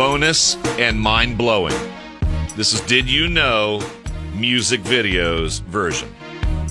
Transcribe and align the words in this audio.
bonus 0.00 0.56
and 0.78 0.98
mind 0.98 1.36
blowing. 1.36 1.76
This 2.56 2.72
is 2.72 2.80
Did 2.80 3.06
You 3.10 3.28
Know 3.28 3.86
music 4.34 4.80
videos 4.80 5.60
version. 5.64 6.08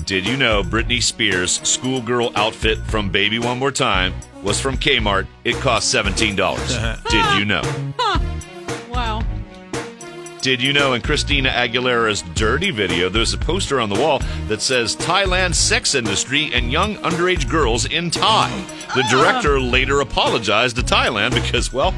Did 0.04 0.26
you 0.26 0.36
know 0.36 0.64
Britney 0.64 1.00
Spears' 1.00 1.60
schoolgirl 1.62 2.32
outfit 2.34 2.78
from 2.88 3.08
Baby 3.08 3.38
One 3.38 3.60
More 3.60 3.70
Time 3.70 4.14
was 4.42 4.60
from 4.60 4.76
Kmart? 4.76 5.28
It 5.44 5.54
cost 5.58 5.94
$17. 5.94 7.04
Did 7.08 7.38
you 7.38 7.44
know? 7.44 7.62
Wow. 8.90 9.22
Did 10.42 10.60
you 10.60 10.72
know 10.72 10.94
in 10.94 11.02
Christina 11.02 11.50
Aguilera's 11.50 12.22
Dirrty 12.34 12.72
video, 12.72 13.08
there's 13.08 13.32
a 13.32 13.38
poster 13.38 13.78
on 13.78 13.90
the 13.90 14.00
wall 14.00 14.20
that 14.48 14.60
says 14.60 14.96
Thailand 14.96 15.54
sex 15.54 15.94
industry 15.94 16.50
and 16.52 16.72
young 16.72 16.96
underage 16.96 17.48
girls 17.48 17.84
in 17.84 18.10
Thai? 18.10 18.48
The 18.96 19.04
ah. 19.04 19.08
director 19.08 19.60
later 19.60 20.00
apologized 20.00 20.74
to 20.76 20.82
Thailand 20.82 21.34
because, 21.34 21.72
well, 21.72 21.94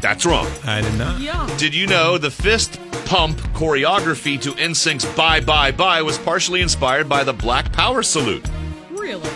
that's 0.00 0.24
wrong. 0.26 0.46
I 0.64 0.80
did 0.80 0.94
not. 0.98 1.20
Yeah. 1.20 1.48
Did 1.58 1.74
you 1.74 1.86
know 1.86 2.18
the 2.18 2.30
fist 2.30 2.80
pump 3.04 3.38
choreography 3.54 4.40
to 4.42 4.52
NSYNC's 4.52 5.04
Bye 5.16 5.40
Bye 5.40 5.72
Bye 5.72 6.02
was 6.02 6.18
partially 6.18 6.60
inspired 6.60 7.08
by 7.08 7.24
the 7.24 7.32
Black 7.32 7.72
Power 7.72 8.02
salute? 8.02 8.48
Really? 8.90 9.30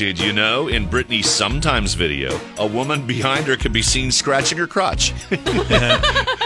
Did 0.00 0.18
you 0.18 0.32
know 0.32 0.68
in 0.68 0.86
Britney's 0.88 1.28
Sometimes 1.28 1.92
video, 1.92 2.40
a 2.56 2.66
woman 2.66 3.06
behind 3.06 3.44
her 3.44 3.54
could 3.54 3.74
be 3.74 3.82
seen 3.82 4.10
scratching 4.10 4.56
her 4.56 4.66
crotch? 4.66 5.12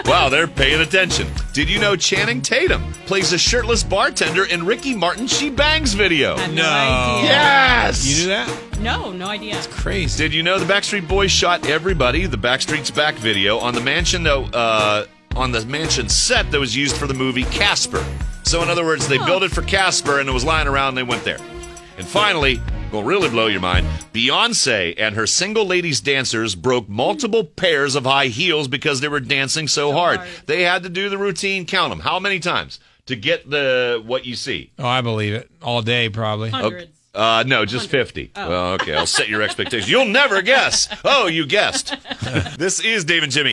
wow, 0.07 0.29
they're 0.29 0.49
paying 0.49 0.81
attention. 0.81 1.29
Did 1.53 1.71
you 1.71 1.79
know 1.79 1.95
Channing 1.95 2.43
Tatum 2.43 2.83
plays 3.07 3.33
a 3.33 3.39
shirtless 3.39 3.85
bartender 3.85 4.45
in 4.47 4.67
Ricky 4.67 4.93
Martin 4.97 5.29
She 5.29 5.51
Bangs 5.51 5.95
video? 5.95 6.37
Had 6.37 6.53
No. 6.53 6.65
no 6.65 6.69
idea. 6.69 7.31
Yes! 7.31 8.05
You 8.05 8.23
knew 8.25 8.29
that? 8.31 8.81
No, 8.81 9.13
no 9.13 9.29
idea. 9.29 9.55
That's 9.55 9.69
crazy. 9.69 10.25
Did 10.25 10.35
you 10.35 10.43
know 10.43 10.59
the 10.59 10.67
Backstreet 10.67 11.07
Boys 11.07 11.31
shot 11.31 11.65
everybody 11.69 12.27
the 12.27 12.37
Backstreet's 12.37 12.91
Back 12.91 13.15
video 13.15 13.59
on 13.59 13.73
the 13.73 13.81
mansion 13.81 14.25
though 14.25 14.47
uh, 14.47 15.07
on 15.37 15.53
the 15.53 15.65
mansion 15.67 16.09
set 16.09 16.51
that 16.51 16.59
was 16.59 16.75
used 16.75 16.97
for 16.97 17.07
the 17.07 17.15
movie 17.15 17.45
Casper? 17.45 18.05
So 18.43 18.65
in 18.65 18.69
other 18.69 18.85
words, 18.85 19.07
they 19.07 19.19
built 19.19 19.45
it 19.45 19.53
for 19.53 19.63
Casper 19.63 20.19
and 20.19 20.29
it 20.29 20.33
was 20.33 20.45
lying 20.45 20.67
around 20.67 20.89
and 20.89 20.97
they 20.99 21.03
went 21.05 21.23
there. 21.23 21.39
And 21.97 22.05
finally, 22.05 22.61
will 22.95 23.03
really 23.05 23.29
blow 23.29 23.47
your 23.47 23.61
mind. 23.61 23.87
Beyonce 24.13 24.95
and 24.97 25.17
her 25.17 25.27
single 25.27 25.67
ladies 25.67 26.01
dancers 26.01 26.55
broke 26.55 26.89
multiple 26.89 27.45
pairs 27.45 27.95
of 27.95 28.05
high 28.05 28.29
heels 28.29 28.69
because 28.69 29.01
they 29.01 29.09
were 29.09 29.21
dancing 29.21 29.69
so, 29.69 29.93
hard. 29.93 30.19
hard. 30.19 30.31
They 30.47 30.63
had 30.63 30.85
to 30.85 30.89
do 30.89 31.09
the 31.09 31.19
routine, 31.19 31.67
count 31.67 31.91
them. 31.91 32.01
How 32.01 32.19
many 32.21 32.39
times 32.39 32.79
to 33.07 33.17
get 33.17 33.51
the 33.51 34.03
what 34.07 34.25
you 34.25 34.37
see? 34.37 34.71
Oh, 34.79 34.87
I 34.87 35.01
believe 35.01 35.35
it. 35.35 35.51
All 35.61 35.83
day, 35.83 36.09
probably. 36.09 36.51
Hundreds. 36.51 36.91
Uh, 37.15 37.45
no, 37.47 37.65
just 37.65 37.91
50. 37.91 38.33
Well, 38.35 38.73
okay, 38.75 38.95
I'll 38.95 39.07
set 39.07 39.29
your 39.29 39.41
expectations. 39.41 39.89
You'll 39.89 40.07
never 40.07 40.43
guess. 40.43 40.89
Oh, 41.05 41.29
you 41.29 41.47
guessed. 41.47 41.95
this 42.59 42.81
is 42.81 43.05
Dave 43.05 43.23
and 43.23 43.31
Jimmy. 43.31 43.53